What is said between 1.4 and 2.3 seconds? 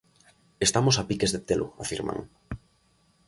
telo, afirman.